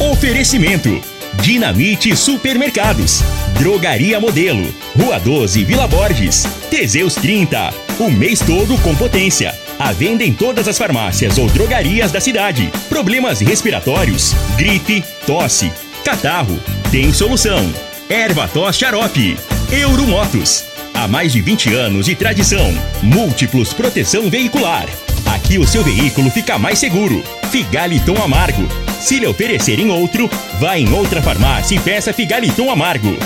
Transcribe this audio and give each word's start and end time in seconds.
Oferecimento: 0.00 1.00
Dinamite 1.42 2.16
Supermercados, 2.16 3.22
Drogaria 3.58 4.20
Modelo, 4.20 4.66
Rua 4.98 5.18
12 5.18 5.64
Vila 5.64 5.86
Borges, 5.86 6.44
Teseus 6.70 7.14
30, 7.14 7.72
o 7.98 8.10
mês 8.10 8.40
todo 8.40 8.76
com 8.78 8.94
potência. 8.94 9.54
A 9.78 9.92
venda 9.92 10.24
em 10.24 10.32
todas 10.32 10.66
as 10.68 10.78
farmácias 10.78 11.36
ou 11.36 11.48
drogarias 11.48 12.10
da 12.10 12.20
cidade. 12.20 12.70
Problemas 12.88 13.40
respiratórios, 13.40 14.34
gripe, 14.56 15.04
tosse, 15.26 15.70
catarro, 16.04 16.58
tem 16.90 17.12
solução. 17.12 17.70
Erva 18.08 18.48
tos 18.48 18.76
xarope. 18.76 19.36
Euromotos. 19.70 20.64
Há 20.94 21.06
mais 21.06 21.32
de 21.32 21.42
20 21.42 21.74
anos 21.74 22.06
de 22.06 22.14
tradição. 22.14 22.72
Múltiplos 23.02 23.74
proteção 23.74 24.30
veicular. 24.30 24.86
Aqui 25.26 25.58
o 25.58 25.66
seu 25.66 25.82
veículo 25.82 26.30
fica 26.30 26.58
mais 26.58 26.78
seguro. 26.78 27.22
Figaliton 27.50 28.16
Amargo. 28.22 28.66
Se 29.00 29.18
lhe 29.18 29.26
oferecerem 29.26 29.90
outro, 29.90 30.28
vá 30.58 30.78
em 30.78 30.92
outra 30.92 31.20
farmácia 31.22 31.74
e 31.74 31.80
peça 31.80 32.12
Figaliton 32.12 32.70
Amargo. 32.70 33.16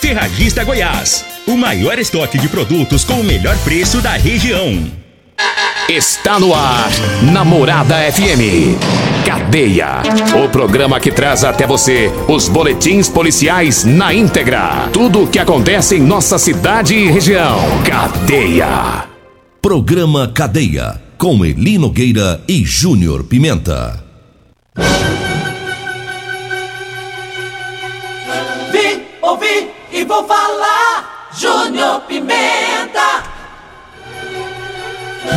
Ferragista 0.00 0.62
Goiás. 0.64 1.24
O 1.46 1.56
maior 1.56 1.98
estoque 1.98 2.38
de 2.38 2.48
produtos 2.48 3.04
com 3.04 3.20
o 3.20 3.24
melhor 3.24 3.56
preço 3.58 4.00
da 4.00 4.12
região. 4.12 4.84
Está 5.88 6.40
no 6.40 6.54
ar, 6.54 6.90
Namorada 7.30 7.96
FM. 8.10 8.78
Cadeia. 9.26 10.02
O 10.42 10.48
programa 10.48 10.98
que 10.98 11.10
traz 11.10 11.44
até 11.44 11.66
você 11.66 12.10
os 12.28 12.48
boletins 12.48 13.08
policiais 13.08 13.84
na 13.84 14.12
íntegra. 14.14 14.88
Tudo 14.92 15.24
o 15.24 15.26
que 15.26 15.38
acontece 15.38 15.96
em 15.96 16.00
nossa 16.00 16.38
cidade 16.38 16.94
e 16.94 17.10
região. 17.10 17.58
Cadeia. 17.84 19.04
Programa 19.60 20.28
Cadeia. 20.28 21.03
Com 21.24 21.42
Eli 21.42 21.78
Nogueira 21.78 22.42
e 22.46 22.62
Júnior 22.66 23.24
Pimenta. 23.24 23.98
Vi, 28.70 29.00
ouvi 29.22 29.70
e 29.90 30.04
vou 30.04 30.28
falar. 30.28 31.30
Júnior 31.34 32.02
Pimenta. 32.02 33.24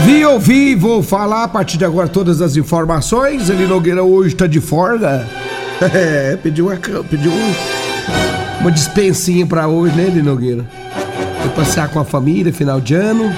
Vi, 0.04 0.26
ouvi, 0.26 0.76
vou 0.76 1.02
falar 1.02 1.46
a 1.46 1.48
partir 1.48 1.78
de 1.78 1.86
agora 1.86 2.10
todas 2.10 2.42
as 2.42 2.58
informações. 2.58 3.50
Eli 3.50 3.66
Nogueira 3.66 4.04
hoje 4.04 4.36
tá 4.36 4.46
de 4.46 4.60
folga. 4.60 5.26
É, 5.80 6.36
pediu 6.36 6.68
uma, 6.68 6.76
pediu 7.06 7.32
uma 8.60 8.72
dispensinha 8.72 9.46
pra 9.46 9.70
hoje, 9.70 9.96
né, 9.96 10.08
Eli 10.08 10.22
Nogueira? 10.22 10.66
Foi 11.42 11.52
passear 11.52 11.88
com 11.88 12.00
a 12.00 12.04
família, 12.04 12.52
final 12.52 12.82
de 12.82 12.94
ano. 12.94 13.32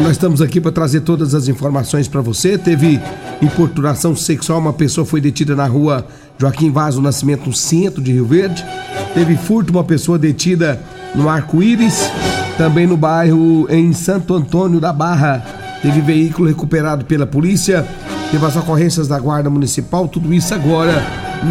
Nós 0.00 0.12
estamos 0.12 0.40
aqui 0.40 0.60
para 0.60 0.72
trazer 0.72 1.00
todas 1.00 1.34
as 1.34 1.46
informações 1.46 2.08
para 2.08 2.22
você. 2.22 2.56
Teve 2.56 2.98
importunação 3.42 4.16
sexual, 4.16 4.58
uma 4.58 4.72
pessoa 4.72 5.04
foi 5.04 5.20
detida 5.20 5.54
na 5.54 5.66
rua 5.66 6.06
Joaquim 6.38 6.70
Vaz 6.70 6.94
do 6.94 7.02
Nascimento, 7.02 7.46
no 7.46 7.52
centro 7.52 8.02
de 8.02 8.10
Rio 8.10 8.24
Verde. 8.24 8.64
Teve 9.12 9.36
furto, 9.36 9.70
uma 9.70 9.84
pessoa 9.84 10.18
detida 10.18 10.80
no 11.14 11.28
Arco-Íris. 11.28 12.10
Também 12.56 12.86
no 12.86 12.96
bairro 12.96 13.66
em 13.70 13.92
Santo 13.92 14.34
Antônio 14.34 14.80
da 14.80 14.92
Barra. 14.92 15.44
Teve 15.82 16.00
veículo 16.00 16.48
recuperado 16.48 17.04
pela 17.04 17.26
polícia. 17.26 17.86
Teve 18.30 18.44
as 18.44 18.56
ocorrências 18.56 19.06
da 19.06 19.18
Guarda 19.18 19.50
Municipal. 19.50 20.08
Tudo 20.08 20.32
isso 20.32 20.54
agora 20.54 21.04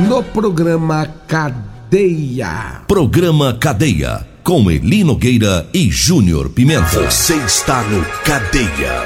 no 0.08 0.24
programa 0.24 1.08
Cadeia. 1.28 2.82
Programa 2.88 3.54
Cadeia. 3.54 4.26
Com 4.50 4.72
Eli 4.72 5.04
Nogueira 5.04 5.70
e 5.72 5.92
Júnior 5.92 6.50
Pimenta. 6.50 7.04
Você 7.04 7.36
está 7.36 7.84
no 7.84 8.04
Cadeia. 8.26 9.06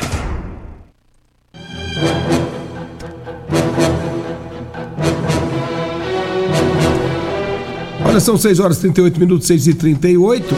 Olha, 8.05 8.21
são 8.21 8.37
6 8.37 8.61
horas 8.61 8.77
e 8.77 8.81
38 8.83 9.19
minutos, 9.19 9.45
6 9.47 9.67
e 9.67 9.73
38 9.73 10.55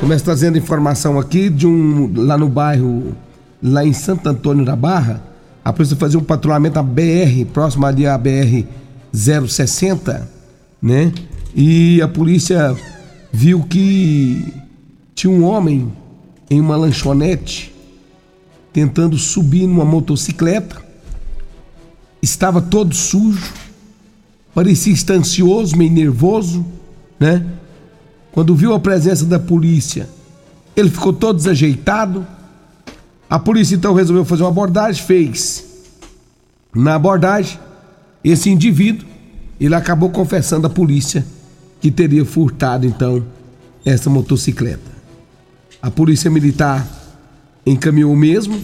Começa 0.00 0.24
trazendo 0.24 0.58
informação 0.58 1.16
aqui 1.16 1.48
de 1.48 1.68
um. 1.68 2.12
lá 2.16 2.36
no 2.36 2.48
bairro, 2.48 3.14
lá 3.62 3.84
em 3.84 3.92
Santo 3.92 4.28
Antônio 4.28 4.64
da 4.64 4.74
Barra. 4.74 5.22
A 5.64 5.72
polícia 5.72 5.96
fazia 5.96 6.18
um 6.18 6.24
patrulhamento 6.24 6.74
na 6.74 6.82
BR, 6.82 7.44
próximo 7.52 7.86
ali 7.86 8.04
à 8.04 8.18
BR 8.18 8.64
060, 9.12 10.28
né? 10.82 11.12
E 11.54 12.02
a 12.02 12.08
polícia 12.08 12.76
viu 13.32 13.62
que 13.62 14.52
tinha 15.14 15.32
um 15.32 15.44
homem 15.44 15.92
em 16.50 16.60
uma 16.60 16.76
lanchonete 16.76 17.74
tentando 18.72 19.18
subir 19.18 19.66
numa 19.66 19.84
motocicleta. 19.84 20.80
Estava 22.22 22.60
todo 22.60 22.94
sujo, 22.94 23.52
parecia 24.54 24.92
estar 24.92 25.14
ansioso, 25.14 25.76
meio 25.76 25.90
nervoso, 25.90 26.64
né? 27.18 27.44
Quando 28.32 28.54
viu 28.54 28.72
a 28.72 28.80
presença 28.80 29.24
da 29.24 29.38
polícia, 29.38 30.08
ele 30.76 30.90
ficou 30.90 31.12
todo 31.12 31.36
desajeitado. 31.36 32.26
A 33.28 33.38
polícia 33.38 33.74
então 33.74 33.94
resolveu 33.94 34.24
fazer 34.24 34.42
uma 34.42 34.50
abordagem, 34.50 35.02
fez. 35.02 35.64
Na 36.74 36.94
abordagem, 36.94 37.58
esse 38.22 38.50
indivíduo, 38.50 39.08
ele 39.60 39.74
acabou 39.74 40.10
confessando 40.10 40.66
à 40.66 40.70
polícia 40.70 41.26
que 41.80 41.90
teria 41.90 42.24
furtado 42.24 42.86
então 42.86 43.24
essa 43.84 44.10
motocicleta. 44.10 44.98
A 45.80 45.90
polícia 45.90 46.30
militar 46.30 46.86
encaminhou 47.64 48.14
mesmo 48.16 48.60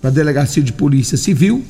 para 0.00 0.10
a 0.10 0.12
delegacia 0.12 0.62
de 0.62 0.72
polícia 0.72 1.16
civil, 1.16 1.64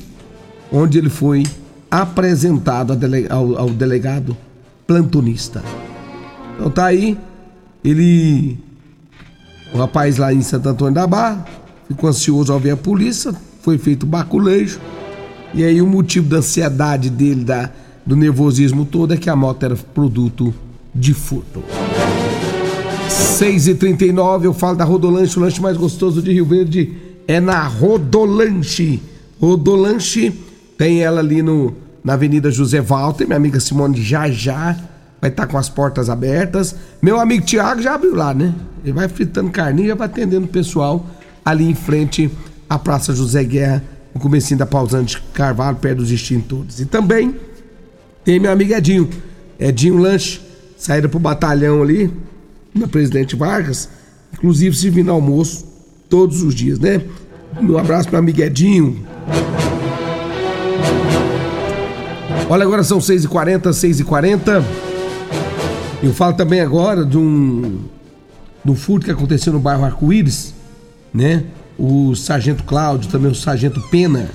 onde 0.71 0.97
ele 0.97 1.09
foi 1.09 1.43
apresentado 1.89 2.97
ao, 3.29 3.69
delegado 3.69 4.35
plantonista. 4.87 5.63
Então 6.55 6.69
tá 6.69 6.85
aí 6.85 7.17
ele, 7.83 8.57
o 9.73 9.77
rapaz 9.77 10.17
lá 10.17 10.33
em 10.33 10.41
Santo 10.41 10.69
Antônio 10.69 10.93
da 10.93 11.07
Barra, 11.07 11.45
ficou 11.87 12.09
ansioso 12.09 12.53
ao 12.53 12.59
ver 12.59 12.71
a 12.71 12.77
polícia, 12.77 13.33
foi 13.61 13.77
feito 13.77 14.05
baculejo. 14.05 14.79
E 15.53 15.63
aí 15.63 15.81
o 15.81 15.87
motivo 15.87 16.29
da 16.29 16.37
ansiedade 16.37 17.09
dele, 17.09 17.43
da, 17.43 17.69
do 18.05 18.15
nervosismo 18.15 18.85
todo, 18.85 19.13
é 19.13 19.17
que 19.17 19.29
a 19.29 19.35
moto 19.35 19.63
era 19.63 19.75
produto 19.75 20.53
de 20.93 21.13
furto. 21.13 21.63
6h39, 23.09 24.45
eu 24.45 24.53
falo 24.53 24.77
da 24.77 24.83
Rodolanche, 24.83 25.37
o 25.37 25.41
lanche 25.41 25.61
mais 25.61 25.77
gostoso 25.77 26.21
de 26.21 26.31
Rio 26.31 26.45
Verde 26.45 26.93
é 27.27 27.39
na 27.39 27.65
Rodolanche. 27.67 29.01
Rodolanche 29.39 30.31
tem 30.77 31.01
ela 31.01 31.19
ali 31.19 31.41
no, 31.41 31.73
na 32.03 32.13
Avenida 32.13 32.51
José 32.51 32.81
Walter, 32.81 33.25
minha 33.25 33.37
amiga 33.37 33.59
Simone 33.59 34.01
já 34.01 34.29
já 34.29 34.77
vai 35.21 35.29
estar 35.29 35.45
tá 35.45 35.51
com 35.51 35.57
as 35.57 35.69
portas 35.69 36.09
abertas. 36.09 36.75
Meu 37.01 37.19
amigo 37.19 37.45
Tiago 37.45 37.81
já 37.81 37.93
abriu 37.93 38.15
lá, 38.15 38.33
né? 38.33 38.53
Ele 38.83 38.93
vai 38.93 39.07
fritando 39.07 39.51
carninha, 39.51 39.89
já 39.89 39.95
vai 39.95 40.07
atendendo 40.07 40.45
o 40.45 40.49
pessoal 40.49 41.05
ali 41.45 41.69
em 41.69 41.75
frente 41.75 42.31
à 42.69 42.79
Praça 42.79 43.13
José 43.13 43.43
Guerra, 43.43 43.83
no 44.13 44.19
comecinho 44.19 44.57
da 44.57 44.65
Pausante 44.65 45.21
Carvalho, 45.33 45.77
perto 45.77 45.97
dos 45.97 46.11
extintores. 46.11 46.79
E 46.79 46.85
também 46.85 47.35
tem 48.23 48.39
meu 48.39 48.51
amigo 48.51 48.73
Edinho, 48.73 49.09
Edinho 49.59 49.97
Lanche, 49.97 50.41
saída 50.81 51.07
pro 51.07 51.19
batalhão 51.19 51.83
ali, 51.83 52.11
na 52.73 52.87
Presidente 52.87 53.35
Vargas, 53.35 53.87
inclusive 54.33 54.75
servindo 54.75 55.11
almoço 55.11 55.63
todos 56.09 56.41
os 56.41 56.55
dias, 56.55 56.79
né? 56.79 57.03
Um 57.61 57.77
abraço 57.77 58.09
para 58.09 58.17
amigo 58.17 58.41
Edinho. 58.41 59.05
Olha, 62.49 62.63
agora 62.63 62.83
são 62.83 62.97
6h40, 62.97 63.61
6h40. 63.69 64.63
Eu 66.01 66.11
falo 66.13 66.33
também 66.33 66.61
agora 66.61 67.05
de 67.05 67.15
um, 67.15 67.81
do 68.65 68.73
furto 68.73 69.05
que 69.05 69.11
aconteceu 69.11 69.53
no 69.53 69.59
bairro 69.59 69.85
Arco-Íris, 69.85 70.51
né? 71.13 71.43
O 71.77 72.15
sargento 72.15 72.63
Cláudio, 72.63 73.07
também 73.11 73.31
o 73.31 73.35
sargento 73.35 73.79
Pena, 73.91 74.31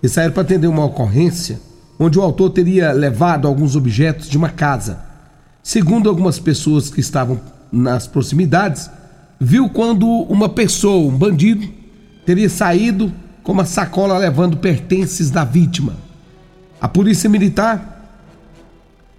eles 0.00 0.12
saíram 0.12 0.32
para 0.32 0.42
atender 0.42 0.68
uma 0.68 0.84
ocorrência 0.84 1.58
onde 1.98 2.16
o 2.16 2.22
autor 2.22 2.50
teria 2.50 2.92
levado 2.92 3.48
alguns 3.48 3.74
objetos 3.74 4.28
de 4.28 4.38
uma 4.38 4.50
casa. 4.50 5.07
Segundo 5.68 6.08
algumas 6.08 6.38
pessoas 6.38 6.88
que 6.88 6.98
estavam 6.98 7.38
nas 7.70 8.06
proximidades, 8.06 8.90
viu 9.38 9.68
quando 9.68 10.08
uma 10.08 10.48
pessoa, 10.48 11.12
um 11.12 11.14
bandido, 11.14 11.68
teria 12.24 12.48
saído 12.48 13.12
com 13.42 13.52
uma 13.52 13.66
sacola 13.66 14.16
levando 14.16 14.56
pertences 14.56 15.30
da 15.30 15.44
vítima. 15.44 15.94
A 16.80 16.88
polícia 16.88 17.28
militar, 17.28 18.18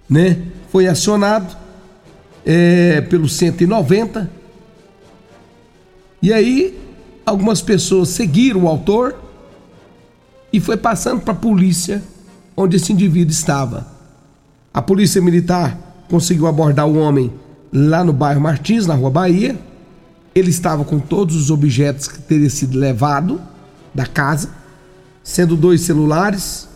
né, 0.08 0.42
foi 0.72 0.88
acionado 0.88 1.56
é, 2.44 3.00
pelo 3.02 3.28
190. 3.28 4.28
E 6.20 6.32
aí, 6.32 6.76
algumas 7.24 7.62
pessoas 7.62 8.08
seguiram 8.08 8.64
o 8.64 8.68
autor 8.68 9.14
e 10.52 10.58
foi 10.58 10.76
passando 10.76 11.20
para 11.20 11.32
a 11.32 11.36
polícia 11.36 12.02
onde 12.56 12.76
esse 12.76 12.92
indivíduo 12.92 13.30
estava. 13.30 13.86
A 14.74 14.82
polícia 14.82 15.22
militar 15.22 15.89
conseguiu 16.10 16.48
abordar 16.48 16.86
o 16.86 16.98
homem 16.98 17.32
lá 17.72 18.02
no 18.02 18.12
bairro 18.12 18.40
Martins, 18.40 18.86
na 18.86 18.94
rua 18.94 19.10
Bahia. 19.10 19.56
Ele 20.34 20.50
estava 20.50 20.84
com 20.84 20.98
todos 20.98 21.36
os 21.36 21.50
objetos 21.50 22.08
que 22.08 22.18
teria 22.18 22.50
sido 22.50 22.78
levado 22.78 23.40
da 23.94 24.06
casa, 24.06 24.50
sendo 25.22 25.56
dois 25.56 25.82
celulares, 25.82 26.68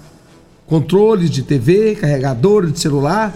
controles 0.67 1.31
de 1.31 1.43
TV, 1.43 1.97
carregadores 1.97 2.73
de 2.73 2.79
celular. 2.79 3.35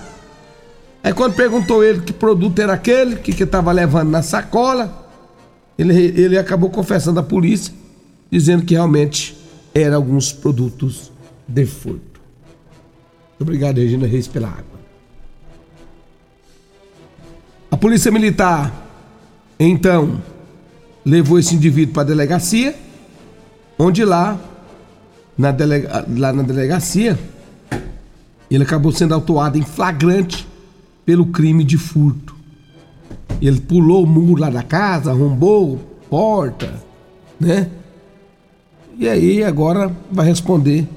Aí 1.03 1.13
quando 1.13 1.35
perguntou 1.35 1.83
ele 1.85 2.01
que 2.01 2.13
produto 2.13 2.59
era 2.61 2.73
aquele, 2.73 3.17
que 3.17 3.33
que 3.33 3.43
estava 3.45 3.73
levando 3.73 4.11
na 4.11 4.23
sacola, 4.23 5.07
ele, 5.79 5.95
ele 5.95 6.39
acabou 6.39 6.71
confessando 6.71 7.21
à 7.21 7.23
polícia, 7.23 7.73
dizendo 8.31 8.65
que 8.65 8.75
realmente 8.75 9.37
eram 9.75 9.97
alguns 9.97 10.33
produtos 10.33 11.13
de 11.47 11.67
furto. 11.67 12.21
Obrigado, 13.41 13.79
Regina 13.79 14.07
Reis, 14.07 14.27
pela 14.27 14.49
água. 14.49 14.78
A 17.71 17.77
polícia 17.77 18.11
militar, 18.11 18.73
então, 19.59 20.23
levou 21.05 21.39
esse 21.39 21.55
indivíduo 21.55 21.95
para 21.95 22.03
a 22.03 22.07
delegacia, 22.07 22.75
onde 23.79 24.05
lá 24.05 24.39
na, 25.37 25.53
delega, 25.53 26.07
lá 26.09 26.33
na 26.33 26.43
delegacia, 26.43 27.19
ele 28.51 28.65
acabou 28.65 28.93
sendo 28.93 29.15
autuado 29.15 29.59
em 29.59 29.63
flagrante 29.63 30.47
pelo 31.05 31.27
crime 31.27 31.65
de 31.65 31.79
furto. 31.79 32.35
Ele 33.41 33.61
pulou 33.61 34.05
o 34.05 34.07
muro 34.07 34.41
lá 34.41 34.51
da 34.51 34.63
casa, 34.63 35.11
arrombou 35.11 35.79
porta, 36.11 36.83
né? 37.39 37.71
E 38.99 39.09
aí 39.09 39.45
agora 39.45 39.95
vai 40.11 40.27
responder 40.27 40.89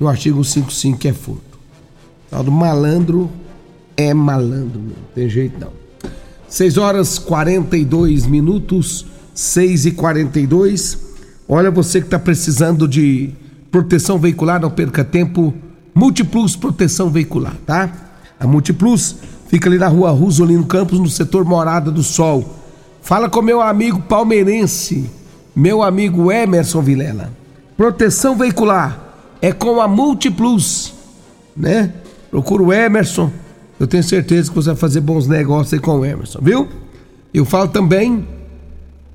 no 0.00 0.08
artigo 0.08 0.42
55 0.42 0.98
que 0.98 1.08
é 1.08 1.12
furto. 1.12 1.58
Tal 2.30 2.42
do 2.42 2.50
malandro 2.50 3.30
é 3.96 4.14
malandro, 4.14 4.80
não 4.80 4.94
tem 5.14 5.28
jeito 5.28 5.60
não. 5.60 5.83
6 6.48 6.78
horas 6.78 7.18
42 7.18 8.26
minutos, 8.26 9.06
6 9.34 9.86
e 9.86 9.90
42. 9.92 10.98
Olha 11.48 11.70
você 11.70 12.00
que 12.00 12.06
está 12.06 12.18
precisando 12.18 12.88
de 12.88 13.30
proteção 13.70 14.18
veicular, 14.18 14.60
não 14.60 14.70
perca 14.70 15.04
tempo. 15.04 15.52
Multiplus 15.94 16.56
Proteção 16.56 17.08
Veicular, 17.08 17.54
tá? 17.64 17.88
A 18.40 18.46
Multiplus 18.48 19.14
fica 19.46 19.68
ali 19.68 19.78
na 19.78 19.86
rua 19.86 20.10
Rosolino 20.10 20.66
Campos, 20.66 20.98
no 20.98 21.08
setor 21.08 21.44
Morada 21.44 21.90
do 21.90 22.02
Sol. 22.02 22.58
Fala 23.00 23.30
com 23.30 23.40
meu 23.40 23.60
amigo 23.60 24.00
palmeirense, 24.00 25.08
meu 25.54 25.82
amigo 25.82 26.32
Emerson 26.32 26.82
Vilela. 26.82 27.30
Proteção 27.76 28.36
veicular 28.36 28.98
é 29.40 29.52
com 29.52 29.80
a 29.80 29.86
Multiplus, 29.86 30.94
né? 31.56 31.92
Procura 32.30 32.62
o 32.62 32.72
Emerson. 32.72 33.30
Eu 33.78 33.86
tenho 33.86 34.04
certeza 34.04 34.48
que 34.48 34.54
você 34.54 34.70
vai 34.70 34.76
fazer 34.76 35.00
bons 35.00 35.26
negócios 35.26 35.72
aí 35.72 35.80
com 35.80 35.98
o 35.98 36.04
Emerson, 36.04 36.38
viu? 36.40 36.68
Eu 37.32 37.44
falo 37.44 37.68
também 37.68 38.26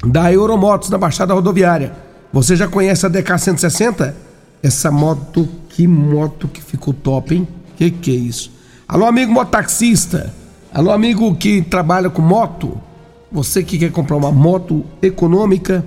da 0.05 0.31
Euromotos 0.31 0.89
na 0.89 0.97
Baixada 0.97 1.33
Rodoviária. 1.33 1.93
Você 2.33 2.55
já 2.55 2.67
conhece 2.67 3.05
a 3.05 3.09
DK 3.09 3.37
160? 3.37 4.15
Essa 4.61 4.91
moto, 4.91 5.47
que 5.69 5.87
moto 5.87 6.47
que 6.47 6.61
ficou 6.61 6.93
top, 6.93 7.35
hein? 7.35 7.47
Que 7.77 7.89
que 7.89 8.11
é 8.11 8.15
isso? 8.15 8.51
Alô, 8.87 9.05
amigo 9.05 9.31
mototaxista. 9.31 10.33
Alô, 10.73 10.91
amigo 10.91 11.33
que 11.35 11.61
trabalha 11.61 12.09
com 12.09 12.21
moto. 12.21 12.77
Você 13.31 13.63
que 13.63 13.77
quer 13.77 13.91
comprar 13.91 14.17
uma 14.17 14.31
moto 14.31 14.85
econômica, 15.01 15.85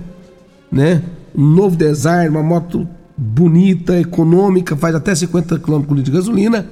né? 0.71 1.03
Um 1.35 1.47
novo 1.47 1.75
design, 1.75 2.29
uma 2.29 2.43
moto 2.43 2.87
bonita, 3.15 3.99
econômica, 3.99 4.75
faz 4.75 4.95
até 4.95 5.13
50 5.13 5.59
km 5.59 6.01
de 6.01 6.09
gasolina. 6.09 6.65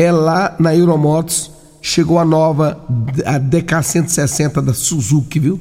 É 0.00 0.10
lá 0.10 0.56
na 0.58 0.74
Euromotos. 0.74 1.50
Chegou 1.82 2.18
a 2.18 2.24
nova, 2.24 2.82
a 3.26 3.38
DK160 3.38 4.62
da 4.62 4.72
Suzuki, 4.72 5.38
viu? 5.38 5.60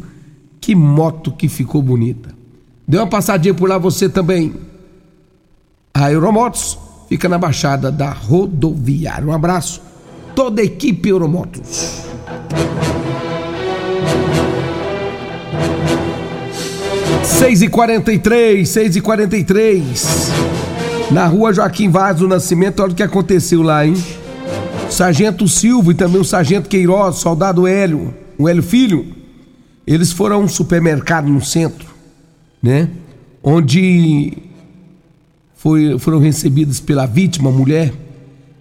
Que 0.61 0.73
moto 0.73 1.33
que 1.33 1.49
ficou 1.49 1.81
bonita. 1.81 2.29
Dê 2.87 2.97
uma 2.97 3.07
passadinha 3.07 3.53
por 3.53 3.67
lá 3.67 3.77
você 3.77 4.07
também. 4.07 4.53
A 5.93 6.09
Euromotos 6.09 6.79
fica 7.09 7.27
na 7.27 7.37
Baixada 7.37 7.91
da 7.91 8.11
Rodoviária. 8.11 9.27
Um 9.27 9.33
abraço, 9.33 9.81
toda 10.33 10.61
a 10.61 10.63
equipe 10.63 11.09
Euromotos. 11.09 12.05
Seis 17.25 17.61
e 17.61 17.67
quarenta 17.67 18.13
e 18.13 18.19
três, 18.19 18.69
seis 18.69 18.95
e 18.95 19.01
quarenta 19.01 19.35
e 19.35 19.43
três. 19.43 20.31
Na 21.11 21.25
rua 21.25 21.51
Joaquim 21.51 21.89
Vaz 21.89 22.19
do 22.19 22.27
Nascimento, 22.27 22.81
olha 22.81 22.93
o 22.93 22.95
que 22.95 23.03
aconteceu 23.03 23.61
lá, 23.61 23.85
hein? 23.85 23.95
Sargento 24.89 25.47
Silva 25.47 25.91
e 25.91 25.95
também 25.95 26.19
o 26.19 26.25
Sargento 26.25 26.67
Queiroz, 26.67 27.17
soldado 27.17 27.67
Hélio, 27.67 28.13
o 28.37 28.49
Hélio 28.49 28.63
Filho, 28.63 29.15
eles 29.85 30.11
foram 30.11 30.37
a 30.37 30.39
um 30.39 30.47
supermercado 30.47 31.29
no 31.29 31.43
centro, 31.43 31.87
né? 32.61 32.89
Onde 33.41 34.37
foi, 35.55 35.97
foram 35.99 36.19
recebidas 36.19 36.79
pela 36.79 37.05
vítima, 37.05 37.51
mulher, 37.51 37.93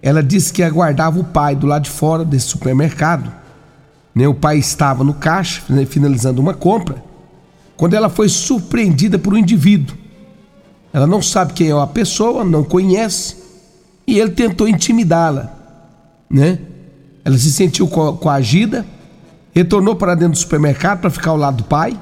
ela 0.01 0.23
disse 0.23 0.53
que 0.53 0.63
aguardava 0.63 1.19
o 1.19 1.23
pai 1.23 1.55
do 1.55 1.67
lado 1.67 1.83
de 1.83 1.89
fora 1.89 2.23
desse 2.23 2.47
supermercado. 2.47 3.31
Né? 4.15 4.27
O 4.27 4.33
pai 4.33 4.57
estava 4.57 5.03
no 5.03 5.13
caixa, 5.13 5.61
né, 5.69 5.85
finalizando 5.85 6.41
uma 6.41 6.53
compra, 6.53 7.03
quando 7.75 7.93
ela 7.93 8.09
foi 8.09 8.29
surpreendida 8.29 9.19
por 9.19 9.33
um 9.33 9.37
indivíduo. 9.37 9.97
Ela 10.91 11.05
não 11.05 11.21
sabe 11.21 11.53
quem 11.53 11.69
é 11.69 11.73
a 11.73 11.87
pessoa, 11.87 12.43
não 12.43 12.63
conhece, 12.63 13.35
e 14.07 14.19
ele 14.19 14.31
tentou 14.31 14.67
intimidá-la. 14.67 15.58
Né? 16.29 16.59
Ela 17.25 17.37
se 17.37 17.51
sentiu 17.51 17.87
co 17.87 18.13
coagida, 18.13 18.85
retornou 19.51 19.95
para 19.95 20.15
dentro 20.15 20.33
do 20.33 20.37
supermercado 20.37 21.01
para 21.01 21.09
ficar 21.09 21.31
ao 21.31 21.37
lado 21.37 21.57
do 21.57 21.63
pai. 21.63 21.99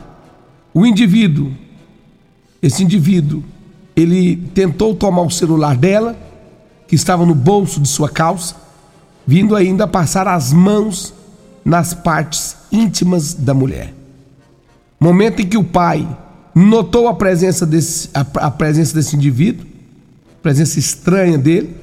O 0.73 0.85
indivíduo, 0.85 1.51
esse 2.61 2.83
indivíduo, 2.83 3.43
ele 3.95 4.35
tentou 4.53 4.93
tomar 4.93 5.23
o 5.23 5.31
celular 5.31 5.75
dela, 5.75 6.15
que 6.87 6.95
estava 6.95 7.25
no 7.25 7.33
bolso 7.33 7.79
de 7.79 7.87
sua 7.87 8.09
calça, 8.09 8.55
vindo 9.25 9.55
ainda 9.55 9.87
passar 9.87 10.27
as 10.27 10.53
mãos 10.53 11.13
nas 11.65 11.93
partes 11.93 12.55
íntimas 12.71 13.33
da 13.33 13.53
mulher. 13.53 13.93
Momento 14.99 15.41
em 15.41 15.45
que 15.45 15.57
o 15.57 15.63
pai 15.63 16.07
notou 16.55 17.07
a 17.07 17.13
presença 17.13 17.65
desse, 17.65 18.09
a, 18.13 18.21
a 18.47 18.51
presença 18.51 18.95
desse 18.95 19.15
indivíduo, 19.15 19.65
presença 20.41 20.79
estranha 20.79 21.37
dele, 21.37 21.75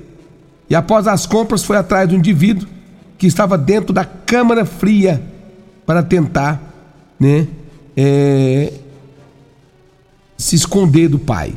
e 0.68 0.74
após 0.74 1.06
as 1.06 1.26
compras 1.26 1.64
foi 1.64 1.76
atrás 1.76 2.08
do 2.08 2.14
indivíduo 2.14 2.68
que 3.18 3.26
estava 3.26 3.56
dentro 3.56 3.92
da 3.92 4.04
câmara 4.04 4.64
fria 4.64 5.22
para 5.86 6.02
tentar, 6.02 6.60
né, 7.18 7.46
é, 7.96 8.72
se 10.36 10.56
esconder 10.56 11.08
do 11.08 11.18
pai. 11.18 11.54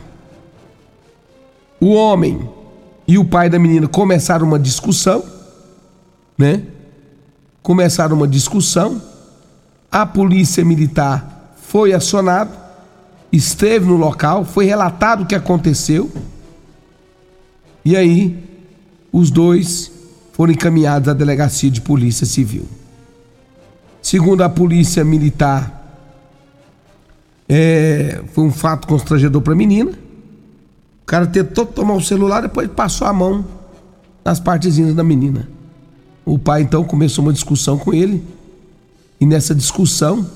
O 1.80 1.94
homem 1.94 2.50
e 3.08 3.18
o 3.18 3.26
pai 3.26 3.50
da 3.50 3.58
menina 3.58 3.88
começaram 3.88 4.46
uma 4.46 4.60
discussão, 4.60 5.24
né? 6.38 6.64
Começaram 7.62 8.16
uma 8.16 8.28
discussão. 8.28 9.02
A 9.92 10.06
polícia 10.06 10.64
militar 10.66 11.56
foi 11.62 11.94
acionada, 11.94 12.52
esteve 13.32 13.86
no 13.86 13.96
local, 13.96 14.44
foi 14.44 14.66
relatado 14.66 15.24
o 15.24 15.26
que 15.26 15.36
aconteceu. 15.36 16.12
E 17.86 17.96
aí, 17.96 18.47
os 19.12 19.32
dois 19.32 19.92
foram 20.34 20.54
encaminhados 20.54 21.10
à 21.10 21.14
delegacia 21.14 21.72
de 21.72 21.82
polícia 21.82 22.26
civil. 22.26 22.66
Segundo 24.02 24.42
a 24.44 24.50
polícia 24.50 25.04
militar, 25.04 25.74
é, 27.50 28.22
foi 28.34 28.44
um 28.44 28.52
fato 28.52 28.88
constrangedor 28.88 29.42
para 29.42 29.54
a 29.54 29.56
menina 29.56 30.08
o 31.02 31.10
cara 31.10 31.26
tentou 31.26 31.66
tomar 31.66 31.94
o 31.94 32.02
celular, 32.02 32.42
depois 32.42 32.70
passou 32.70 33.08
a 33.08 33.14
mão 33.14 33.46
nas 34.26 34.42
partezinhas 34.42 34.94
da 34.94 35.06
menina. 35.06 35.48
O 36.26 36.38
pai 36.38 36.64
então 36.64 36.84
começou 36.84 37.24
uma 37.24 37.32
discussão 37.32 37.78
com 37.78 37.94
ele. 37.94 38.22
E 39.18 39.26
nessa 39.26 39.56
discussão, 39.56 40.30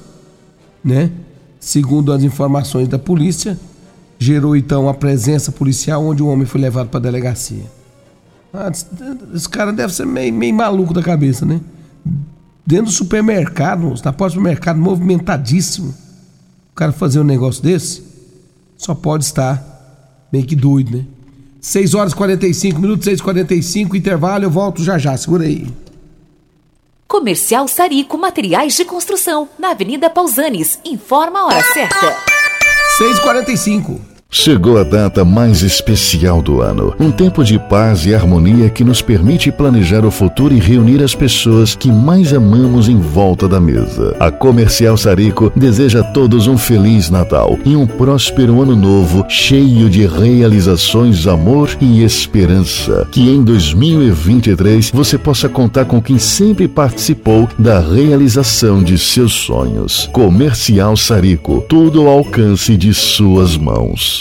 né, 0.81 1.11
segundo 1.59 2.13
as 2.13 2.23
informações 2.23 2.87
da 2.87 2.97
polícia, 2.97 3.59
gerou 4.17 4.55
então 4.55 4.87
a 4.87 4.93
presença 4.93 5.51
policial 5.51 6.05
onde 6.05 6.23
o 6.23 6.27
homem 6.27 6.45
foi 6.45 6.61
levado 6.61 6.87
para 6.87 7.01
a 7.01 7.03
delegacia. 7.03 7.65
Ah, 8.53 8.71
esse 9.33 9.49
cara 9.49 9.71
deve 9.71 9.93
ser 9.93 10.05
meio, 10.05 10.33
meio 10.33 10.53
maluco 10.53 10.93
da 10.93 11.01
cabeça, 11.01 11.45
né? 11.45 11.61
Dentro 12.65 12.85
do 12.85 12.91
supermercado, 12.91 13.93
na 14.03 14.13
porta 14.13 14.35
do 14.35 14.39
supermercado, 14.39 14.77
movimentadíssimo. 14.77 15.93
O 16.71 16.75
cara 16.75 16.91
fazer 16.91 17.19
um 17.19 17.23
negócio 17.23 17.61
desse 17.61 18.03
só 18.77 18.95
pode 18.95 19.25
estar 19.25 19.71
Meio 20.31 20.45
que 20.45 20.55
doido, 20.55 20.97
né? 20.97 21.05
6 21.59 21.93
horas 21.93 22.13
e 22.13 22.15
45 22.15 22.79
minutos, 22.79 23.05
6 23.05 23.19
e 23.19 23.23
45 23.23 23.97
intervalo, 23.97 24.45
eu 24.45 24.49
volto 24.49 24.83
já 24.83 24.97
já, 24.97 25.15
segura 25.17 25.43
aí. 25.43 25.67
Comercial 27.07 27.67
Sarico 27.67 28.17
Materiais 28.17 28.73
de 28.73 28.85
Construção, 28.85 29.49
na 29.59 29.71
Avenida 29.71 30.09
Pausanes. 30.09 30.79
Informa 30.85 31.39
a 31.39 31.45
hora 31.47 31.63
certa. 31.73 32.15
6 32.97 33.17
e 33.17 33.21
45 33.21 34.10
Chegou 34.33 34.77
a 34.77 34.83
data 34.83 35.25
mais 35.25 35.61
especial 35.61 36.41
do 36.41 36.61
ano. 36.61 36.95
Um 36.97 37.11
tempo 37.11 37.43
de 37.43 37.59
paz 37.59 38.05
e 38.05 38.15
harmonia 38.15 38.69
que 38.69 38.81
nos 38.81 39.01
permite 39.01 39.51
planejar 39.51 40.05
o 40.05 40.09
futuro 40.09 40.53
e 40.53 40.57
reunir 40.57 41.03
as 41.03 41.13
pessoas 41.13 41.75
que 41.75 41.91
mais 41.91 42.33
amamos 42.33 42.87
em 42.87 42.97
volta 42.97 43.45
da 43.45 43.59
mesa. 43.59 44.15
A 44.21 44.31
Comercial 44.31 44.95
Sarico 44.95 45.51
deseja 45.53 45.99
a 45.99 46.03
todos 46.03 46.47
um 46.47 46.57
feliz 46.57 47.09
Natal 47.09 47.59
e 47.65 47.75
um 47.75 47.85
próspero 47.85 48.61
ano 48.61 48.73
novo 48.73 49.25
cheio 49.27 49.89
de 49.89 50.07
realizações, 50.07 51.27
amor 51.27 51.69
e 51.81 52.01
esperança. 52.01 53.05
Que 53.11 53.29
em 53.29 53.43
2023 53.43 54.91
você 54.91 55.17
possa 55.17 55.49
contar 55.49 55.83
com 55.83 56.01
quem 56.01 56.17
sempre 56.17 56.69
participou 56.69 57.49
da 57.59 57.81
realização 57.81 58.81
de 58.81 58.97
seus 58.97 59.33
sonhos. 59.33 60.09
Comercial 60.13 60.95
Sarico, 60.95 61.65
tudo 61.67 62.07
ao 62.07 62.19
alcance 62.19 62.77
de 62.77 62.93
suas 62.93 63.57
mãos. 63.57 64.20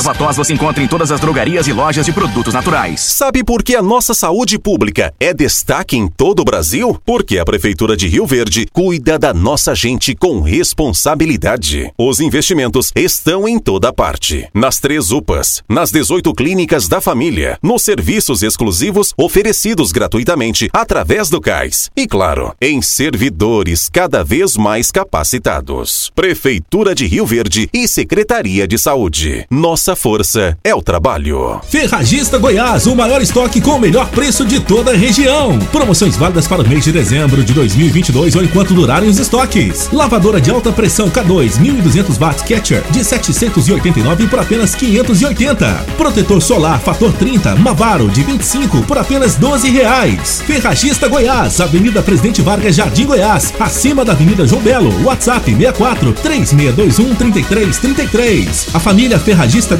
Ervatós 0.00 0.34
você 0.34 0.54
encontra 0.54 0.82
em 0.82 0.88
todas 0.88 1.12
as 1.12 1.20
drogarias 1.20 1.68
e 1.68 1.74
lojas 1.74 2.06
de 2.06 2.10
produtos 2.10 2.54
naturais. 2.54 3.02
Sabe 3.02 3.44
por 3.44 3.62
que 3.62 3.76
a 3.76 3.82
nossa 3.82 4.14
saúde 4.14 4.58
pública 4.58 5.12
é 5.20 5.34
destaque 5.34 5.94
em 5.94 6.08
todo 6.08 6.40
o 6.40 6.44
Brasil? 6.44 6.98
Porque 7.04 7.38
a 7.38 7.44
Prefeitura 7.44 7.94
de 7.94 8.08
Rio 8.08 8.26
Verde 8.26 8.66
cuida 8.72 9.18
da 9.18 9.34
nossa 9.34 9.74
gente 9.74 10.14
com 10.14 10.40
responsabilidade. 10.40 11.92
Os 11.98 12.18
investimentos 12.18 12.90
estão 12.96 13.46
em 13.46 13.58
toda 13.58 13.92
parte. 13.92 14.48
Nas 14.54 14.80
três 14.80 15.10
UPAs, 15.10 15.62
nas 15.68 15.90
18 15.90 16.32
clínicas 16.32 16.88
da 16.88 17.02
família, 17.02 17.58
nos 17.62 17.82
serviços 17.82 18.42
exclusivos 18.42 19.12
oferecidos 19.18 19.92
gratuitamente 19.92 20.70
através 20.72 21.28
do 21.28 21.42
CAIS. 21.42 21.90
E 21.94 22.06
claro, 22.06 22.54
em 22.58 22.80
servidores 22.80 23.90
cada 23.92 24.24
vez 24.24 24.56
mais 24.56 24.90
capacitados. 24.90 26.10
Prefeitura 26.14 26.94
de 26.94 27.04
Rio 27.06 27.26
Verde 27.26 27.68
e 27.70 27.86
Secretaria 27.86 28.66
de 28.66 28.78
Saúde. 28.78 29.44
Nossa 29.50 29.89
nossa 29.90 29.96
força 29.96 30.56
é 30.62 30.74
o 30.74 30.82
trabalho. 30.82 31.60
Ferragista 31.68 32.38
Goiás, 32.38 32.86
o 32.86 32.94
maior 32.94 33.20
estoque 33.20 33.60
com 33.60 33.72
o 33.72 33.80
melhor 33.80 34.08
preço 34.10 34.44
de 34.44 34.60
toda 34.60 34.92
a 34.92 34.96
região. 34.96 35.58
Promoções 35.72 36.16
válidas 36.16 36.46
para 36.46 36.62
o 36.62 36.68
mês 36.68 36.84
de 36.84 36.92
dezembro 36.92 37.42
de 37.42 37.52
2022 37.52 38.36
ou 38.36 38.44
enquanto 38.44 38.74
durarem 38.74 39.08
os 39.08 39.18
estoques. 39.18 39.88
Lavadora 39.92 40.40
de 40.40 40.50
alta 40.50 40.70
pressão 40.72 41.10
K2 41.10 41.58
1200 41.58 42.18
watts 42.18 42.42
Catcher 42.42 42.82
de 42.90 43.02
789 43.02 44.28
por 44.28 44.38
apenas 44.38 44.74
580. 44.74 45.86
Protetor 45.96 46.40
solar 46.40 46.78
fator 46.80 47.12
30 47.12 47.56
Mavaro 47.56 48.08
de 48.08 48.22
25 48.22 48.82
por 48.82 48.98
apenas 48.98 49.34
12 49.36 49.70
reais. 49.70 50.42
Ferragista 50.46 51.08
Goiás, 51.08 51.60
Avenida 51.60 52.02
Presidente 52.02 52.42
Vargas, 52.42 52.76
Jardim 52.76 53.06
Goiás, 53.06 53.52
acima 53.58 54.04
da 54.04 54.12
Avenida 54.12 54.46
João 54.46 54.62
Belo. 54.62 55.04
WhatsApp 55.04 55.50
64 55.50 56.12
3621 56.12 57.14
3333. 57.14 58.68
A 58.74 58.78
família 58.78 59.18
Ferragista 59.18 59.79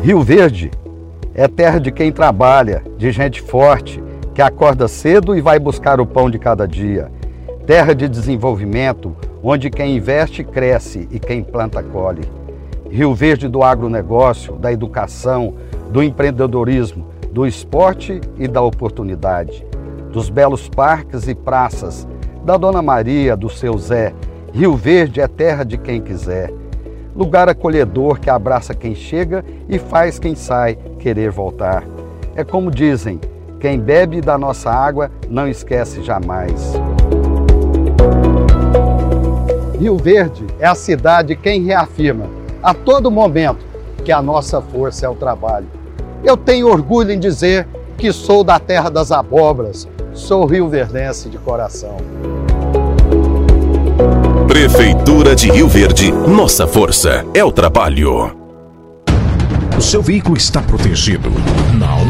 Rio 0.00 0.22
Verde 0.22 0.70
é 1.34 1.48
terra 1.48 1.80
de 1.80 1.90
quem 1.90 2.12
trabalha, 2.12 2.84
de 2.96 3.10
gente 3.10 3.42
forte, 3.42 4.02
que 4.32 4.40
acorda 4.40 4.86
cedo 4.86 5.36
e 5.36 5.40
vai 5.40 5.58
buscar 5.58 6.00
o 6.00 6.06
pão 6.06 6.30
de 6.30 6.38
cada 6.38 6.68
dia. 6.68 7.10
Terra 7.66 7.94
de 7.94 8.08
desenvolvimento, 8.08 9.14
onde 9.42 9.68
quem 9.68 9.96
investe 9.96 10.44
cresce 10.44 11.08
e 11.10 11.18
quem 11.18 11.42
planta 11.42 11.82
colhe. 11.82 12.22
Rio 12.88 13.12
Verde 13.12 13.48
do 13.48 13.62
agronegócio, 13.64 14.54
da 14.54 14.72
educação, 14.72 15.54
do 15.90 16.00
empreendedorismo, 16.00 17.08
do 17.32 17.44
esporte 17.44 18.20
e 18.38 18.46
da 18.46 18.62
oportunidade. 18.62 19.66
Dos 20.12 20.30
belos 20.30 20.68
parques 20.68 21.26
e 21.26 21.34
praças, 21.34 22.06
da 22.44 22.56
Dona 22.56 22.80
Maria, 22.80 23.36
do 23.36 23.50
seu 23.50 23.76
Zé. 23.76 24.14
Rio 24.52 24.76
Verde 24.76 25.20
é 25.20 25.26
terra 25.26 25.64
de 25.64 25.76
quem 25.76 26.00
quiser 26.00 26.52
lugar 27.18 27.48
acolhedor 27.48 28.20
que 28.20 28.30
abraça 28.30 28.72
quem 28.72 28.94
chega 28.94 29.44
e 29.68 29.76
faz 29.76 30.20
quem 30.20 30.36
sai 30.36 30.78
querer 31.00 31.32
voltar. 31.32 31.82
É 32.36 32.44
como 32.44 32.70
dizem: 32.70 33.20
quem 33.58 33.80
bebe 33.80 34.20
da 34.20 34.38
nossa 34.38 34.70
água 34.70 35.10
não 35.28 35.48
esquece 35.48 36.00
jamais. 36.04 36.74
Rio 39.80 39.96
Verde 39.96 40.46
é 40.60 40.66
a 40.66 40.76
cidade 40.76 41.34
quem 41.34 41.64
reafirma 41.64 42.26
a 42.62 42.72
todo 42.72 43.10
momento 43.10 43.66
que 44.04 44.12
a 44.12 44.22
nossa 44.22 44.60
força 44.60 45.06
é 45.06 45.08
o 45.08 45.14
trabalho. 45.16 45.66
Eu 46.22 46.36
tenho 46.36 46.68
orgulho 46.68 47.10
em 47.10 47.18
dizer 47.18 47.66
que 47.96 48.12
sou 48.12 48.44
da 48.44 48.60
terra 48.60 48.90
das 48.90 49.10
abobras, 49.10 49.88
sou 50.12 50.44
rio-verdense 50.44 51.28
de 51.28 51.38
coração. 51.38 51.96
Prefeitura 54.48 55.36
de 55.36 55.50
Rio 55.50 55.68
Verde, 55.68 56.10
nossa 56.10 56.66
força 56.66 57.22
é 57.34 57.44
o 57.44 57.52
trabalho. 57.52 58.34
O 59.76 59.80
seu 59.82 60.02
veículo 60.02 60.38
está 60.38 60.62
protegido? 60.62 61.30
Não? 61.74 62.00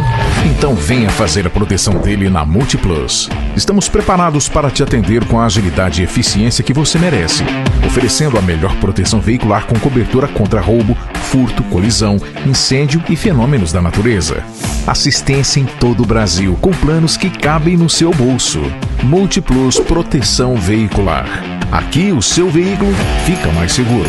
Então 0.48 0.72
venha 0.76 1.10
fazer 1.10 1.44
a 1.48 1.50
proteção 1.50 1.94
dele 1.94 2.30
na 2.30 2.44
Multiplus. 2.44 3.28
Estamos 3.56 3.88
preparados 3.88 4.48
para 4.48 4.70
te 4.70 4.84
atender 4.84 5.26
com 5.26 5.40
a 5.40 5.46
agilidade 5.46 6.00
e 6.00 6.04
eficiência 6.04 6.62
que 6.62 6.72
você 6.72 6.96
merece, 6.96 7.42
oferecendo 7.84 8.38
a 8.38 8.40
melhor 8.40 8.74
proteção 8.76 9.20
veicular 9.20 9.66
com 9.66 9.78
cobertura 9.80 10.28
contra 10.28 10.60
roubo, 10.60 10.96
furto, 11.28 11.62
colisão, 11.64 12.18
incêndio 12.46 13.02
e 13.08 13.14
fenômenos 13.14 13.70
da 13.70 13.82
natureza. 13.82 14.42
Assistência 14.86 15.60
em 15.60 15.66
todo 15.66 16.02
o 16.02 16.06
Brasil, 16.06 16.56
com 16.60 16.70
planos 16.70 17.16
que 17.16 17.28
cabem 17.28 17.76
no 17.76 17.88
seu 17.88 18.10
bolso. 18.12 18.60
Multiplus 19.02 19.78
Proteção 19.78 20.56
Veicular. 20.56 21.26
Aqui 21.70 22.12
o 22.12 22.22
seu 22.22 22.48
veículo 22.48 22.92
fica 23.26 23.52
mais 23.52 23.72
seguro. 23.72 24.08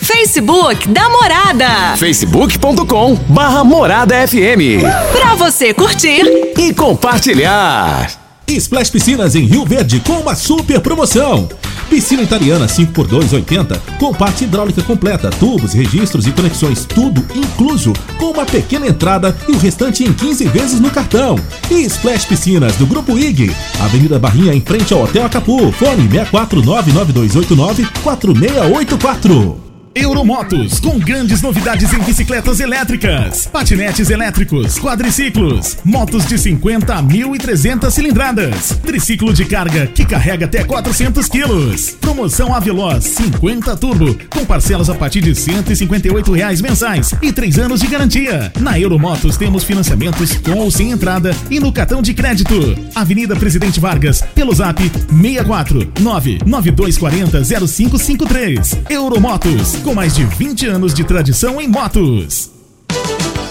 Facebook 0.00 0.88
da 0.88 1.08
Morada. 1.08 1.96
facebook.com 1.96 3.16
barra 3.28 3.64
Morada 3.64 4.14
FM. 4.28 4.80
Pra 5.10 5.34
você 5.34 5.74
curtir 5.74 6.22
e 6.56 6.72
compartilhar. 6.72 8.10
Splash 8.46 8.90
Piscinas 8.90 9.34
em 9.34 9.44
Rio 9.44 9.64
Verde 9.64 10.00
com 10.00 10.20
uma 10.20 10.36
super 10.36 10.80
promoção. 10.80 11.48
Piscina 11.92 12.22
italiana 12.22 12.66
5x2,80 12.66 13.78
com 13.98 14.14
parte 14.14 14.44
hidráulica 14.44 14.82
completa, 14.82 15.28
tubos, 15.28 15.74
registros 15.74 16.26
e 16.26 16.32
conexões, 16.32 16.86
tudo 16.86 17.22
incluso, 17.34 17.92
com 18.18 18.30
uma 18.30 18.46
pequena 18.46 18.86
entrada 18.86 19.36
e 19.46 19.52
o 19.52 19.58
restante 19.58 20.02
em 20.02 20.10
15 20.10 20.46
vezes 20.46 20.80
no 20.80 20.90
cartão. 20.90 21.36
E 21.70 21.82
Splash 21.82 22.24
Piscinas 22.24 22.76
do 22.76 22.86
Grupo 22.86 23.18
IG, 23.18 23.54
Avenida 23.78 24.18
Barrinha 24.18 24.54
em 24.54 24.60
frente 24.62 24.94
ao 24.94 25.02
Hotel 25.02 25.26
Acapu, 25.26 25.70
fone 25.70 26.08
6499289 26.08 27.86
4684. 28.02 29.71
Euromotos, 29.94 30.80
com 30.80 30.98
grandes 30.98 31.42
novidades 31.42 31.92
em 31.92 31.98
bicicletas 31.98 32.60
elétricas, 32.60 33.46
patinetes 33.46 34.08
elétricos, 34.08 34.78
quadriciclos, 34.78 35.76
motos 35.84 36.24
de 36.26 36.38
50 36.38 36.94
a 36.94 37.02
1.300 37.02 37.90
cilindradas, 37.90 38.78
triciclo 38.82 39.34
de 39.34 39.44
carga 39.44 39.86
que 39.86 40.06
carrega 40.06 40.46
até 40.46 40.64
400 40.64 41.28
quilos. 41.28 41.90
Promoção 42.00 42.54
Aveloz 42.54 43.04
50 43.04 43.76
Turbo, 43.76 44.16
com 44.30 44.46
parcelas 44.46 44.88
a 44.88 44.94
partir 44.94 45.20
de 45.20 45.34
158 45.34 46.32
reais 46.32 46.62
mensais 46.62 47.14
e 47.20 47.30
3 47.30 47.58
anos 47.58 47.80
de 47.80 47.86
garantia. 47.86 48.50
Na 48.60 48.80
Euromotos 48.80 49.36
temos 49.36 49.62
financiamentos 49.62 50.38
com 50.38 50.58
ou 50.58 50.70
sem 50.70 50.90
entrada 50.90 51.36
e 51.50 51.60
no 51.60 51.70
cartão 51.70 52.00
de 52.00 52.14
crédito. 52.14 52.54
Avenida 52.94 53.36
Presidente 53.36 53.78
Vargas, 53.78 54.22
pelo 54.34 54.54
zap 54.54 54.82
64 54.82 55.92
99240 56.00 57.42
0553. 57.66 58.78
Euromotos, 58.88 59.81
com 59.82 59.94
mais 59.94 60.14
de 60.14 60.24
20 60.24 60.66
anos 60.66 60.94
de 60.94 61.04
tradição 61.04 61.60
em 61.60 61.66
motos. 61.66 62.51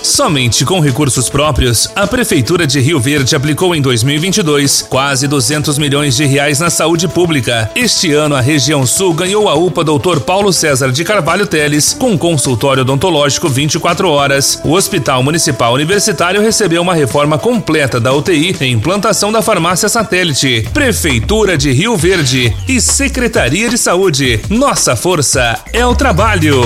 Somente 0.04 0.66
com 0.66 0.80
recursos 0.80 1.30
próprios, 1.30 1.88
a 1.96 2.08
Prefeitura 2.08 2.66
de 2.66 2.80
Rio 2.80 3.00
Verde 3.00 3.36
aplicou 3.36 3.76
em 3.76 3.82
2022 3.82 4.82
quase 4.82 5.28
200 5.28 5.78
milhões 5.78 6.16
de 6.16 6.26
reais 6.26 6.60
na 6.60 6.72
saúde 6.72 7.08
pública. 7.08 7.70
Este 7.76 8.12
ano, 8.12 8.36
a 8.36 8.42
região 8.42 8.86
sul 8.86 9.14
ganhou 9.14 9.48
a 9.48 9.54
UPA 9.54 9.84
Dr. 9.84 10.20
Paulo 10.22 10.52
César 10.52 10.92
de 10.92 11.04
Carvalho 11.04 11.46
Teles, 11.46 11.94
com 11.94 12.18
consultório 12.18 12.82
odontológico 12.82 13.48
24 13.48 14.10
horas. 14.10 14.60
O 14.64 14.74
Hospital 14.74 15.22
Municipal 15.22 15.74
Universitário 15.74 16.42
recebeu 16.42 16.82
uma 16.82 16.96
reforma 16.96 17.38
completa 17.38 18.00
da 18.00 18.12
UTI 18.12 18.56
e 18.60 18.66
implantação 18.66 19.32
da 19.32 19.42
farmácia 19.42 19.88
satélite. 19.88 20.68
Prefeitura 20.74 21.56
de 21.56 21.72
Rio 21.72 21.96
Verde 21.96 22.56
e 22.68 22.82
Secretaria 22.82 23.70
de 23.70 23.78
Saúde. 23.78 24.40
Nossa 24.50 24.96
força 24.96 25.60
é 25.72 25.86
o 25.86 25.94
trabalho. 25.94 26.62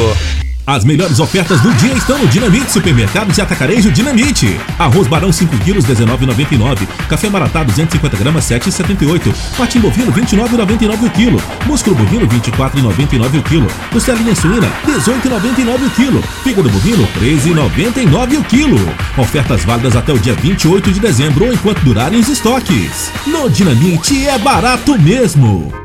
As 0.68 0.84
melhores 0.84 1.20
ofertas 1.20 1.62
do 1.62 1.72
dia 1.76 1.94
estão 1.94 2.18
no 2.18 2.28
Dinamite 2.28 2.72
Supermercados 2.72 3.38
e 3.38 3.42
Atacarejo 3.42 3.92
Dinamite. 3.92 4.60
Arroz 4.80 5.08
Barão 5.08 5.32
5 5.32 5.56
quilos 5.60 5.86
19,99. 5.86 6.88
Café 7.08 7.30
Maratá 7.30 7.64
250 7.64 8.18
gramas 8.18 8.46
7,78. 8.46 9.32
Patim 9.56 9.80
bovino 9.80 10.12
29,99 10.12 11.06
o 11.06 11.10
quilo. 11.12 11.42
Músculo 11.68 11.96
bovino 11.96 12.28
24,99 12.28 13.40
o 13.40 13.44
quilo. 13.44 13.68
Costelinha 13.92 14.36
suína 14.36 14.68
18,99 14.88 15.86
o 15.86 15.90
quilo. 15.92 16.24
Fígado 16.44 16.70
bovino 16.70 17.08
13,99 17.20 18.40
o 18.40 18.44
quilo. 18.46 18.96
Ofertas 19.20 19.64
válidas 19.64 19.96
até 19.96 20.12
o 20.12 20.18
dia 20.18 20.34
28 20.34 20.92
de 20.92 21.00
dezembro 21.00 21.46
ou 21.46 21.54
enquanto 21.54 21.82
durarem 21.82 22.20
os 22.20 22.28
estoques. 22.28 23.12
No 23.28 23.48
Dinamite 23.52 24.28
é 24.28 24.40
barato 24.40 24.98
mesmo. 24.98 25.85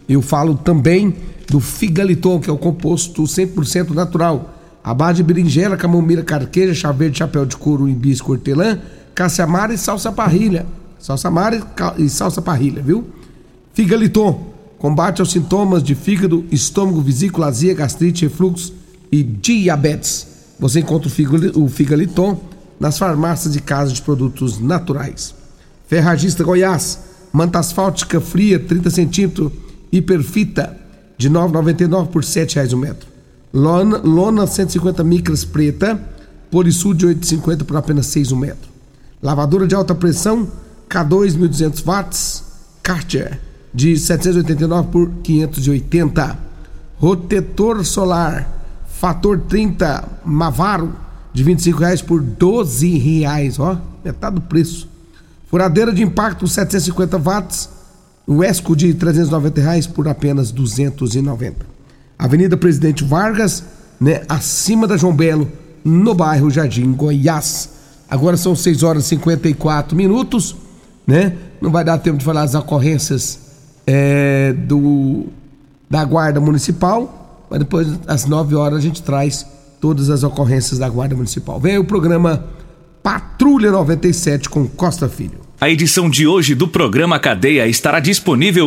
Eu 0.07 0.21
falo 0.21 0.53
também 0.53 1.15
do 1.49 1.59
Figaliton, 1.59 2.39
que 2.39 2.49
é 2.49 2.53
o 2.53 2.57
composto 2.57 3.23
100% 3.23 3.89
natural. 3.89 4.53
A 4.83 4.93
base 4.93 5.17
de 5.17 5.23
berinjela, 5.23 5.75
camomila, 5.75 6.21
carqueja, 6.21 6.75
chá 6.75 6.91
verde, 6.91 7.17
chapéu 7.17 7.43
de 7.43 7.57
couro, 7.57 7.89
hibisco, 7.89 8.31
hortelã, 8.31 8.79
caça-amara 9.15 9.73
e 9.73 9.77
salsa 9.79 10.11
parrilha. 10.11 10.65
Salsa 10.99 11.31
mara 11.31 11.61
e 11.97 12.09
salsa 12.09 12.41
parrilha, 12.41 12.81
viu? 12.81 13.05
Figaliton, 13.73 14.53
combate 14.77 15.21
aos 15.21 15.31
sintomas 15.31 15.81
de 15.81 15.95
fígado, 15.95 16.45
estômago, 16.51 17.01
vesícula, 17.01 17.47
azia, 17.47 17.73
gastrite, 17.73 18.25
refluxo 18.25 18.73
e 19.11 19.23
diabetes. 19.23 20.27
Você 20.59 20.81
encontra 20.81 21.09
o 21.55 21.67
Figaliton 21.69 22.39
nas 22.79 22.97
farmácias 22.97 23.53
de 23.53 23.61
casa 23.61 23.93
de 23.93 24.01
produtos 24.01 24.59
naturais. 24.59 25.33
Ferragista 25.87 26.43
Goiás, 26.43 26.99
manta 27.31 27.59
asfáltica 27.59 28.19
fria, 28.19 28.59
30 28.59 28.89
centímetros, 28.89 29.51
hiperfita, 29.91 30.77
de 31.17 31.27
R$ 31.27 31.33
9,99 31.33 32.07
por 32.07 32.23
R$ 32.23 32.29
7,00 32.29 32.73
o 32.73 32.77
metro. 32.77 33.07
Lona, 33.53 33.97
lona 33.97 34.47
150 34.47 35.03
micras 35.03 35.43
preta, 35.43 35.99
polissul 36.49 36.93
de 36.93 37.07
8,50 37.07 37.63
por 37.63 37.75
apenas 37.75 38.05
6 38.07 38.31
o 38.31 38.37
metro. 38.37 38.69
Lavadora 39.21 39.67
de 39.67 39.75
alta 39.75 39.93
pressão, 39.93 40.47
K2 40.89 41.35
1200 41.35 41.81
watts, 41.83 42.43
Karcher 42.81 43.39
de 43.73 43.97
789 43.97 44.89
por 44.91 45.09
580. 45.23 46.37
Rotetor 46.97 47.85
solar 47.85 48.59
fator 48.99 49.39
30 49.47 50.03
Mavaro 50.25 50.93
de 51.31 51.43
25 51.43 51.79
reais 51.79 52.01
por 52.01 52.21
12 52.21 52.97
reais, 52.97 53.59
ó, 53.59 53.79
metade 54.03 54.35
do 54.35 54.41
preço. 54.41 54.89
Furadeira 55.49 55.93
de 55.93 56.03
impacto 56.03 56.47
750 56.47 57.17
watts, 57.17 57.69
o 58.27 58.43
Esco 58.43 58.75
de 58.75 58.93
390 58.93 59.61
reais 59.61 59.87
por 59.87 60.07
apenas 60.07 60.51
290. 60.51 61.65
Avenida 62.17 62.57
Presidente 62.57 63.03
Vargas, 63.03 63.63
né, 64.01 64.23
acima 64.27 64.85
da 64.85 64.97
João 64.97 65.15
Belo, 65.15 65.49
no 65.85 66.13
bairro 66.13 66.49
Jardim 66.49 66.91
Goiás. 66.91 67.69
Agora 68.09 68.35
são 68.35 68.55
6 68.55 68.83
horas 68.83 69.05
e 69.05 69.09
54 69.09 69.95
minutos 69.95 70.55
né? 71.09 71.33
Não 71.59 71.71
vai 71.71 71.83
dar 71.83 71.97
tempo 71.97 72.17
de 72.17 72.23
falar 72.23 72.43
as 72.43 72.53
ocorrências 72.53 73.39
é, 73.85 74.53
do 74.53 75.25
da 75.89 76.05
Guarda 76.05 76.39
Municipal, 76.39 77.47
mas 77.49 77.59
depois 77.59 77.87
às 78.05 78.25
9 78.25 78.53
horas 78.53 78.77
a 78.77 78.81
gente 78.81 79.01
traz 79.01 79.43
todas 79.81 80.11
as 80.11 80.23
ocorrências 80.23 80.77
da 80.77 80.87
Guarda 80.87 81.15
Municipal. 81.15 81.59
Vem 81.59 81.79
o 81.79 81.83
programa 81.83 82.45
Patrulha 83.01 83.71
97 83.71 84.47
com 84.49 84.67
Costa 84.67 85.09
Filho. 85.09 85.39
A 85.59 85.69
edição 85.69 86.09
de 86.09 86.27
hoje 86.27 86.53
do 86.53 86.67
programa 86.67 87.19
Cadeia 87.19 87.67
estará 87.67 87.99
disponível 87.99 88.57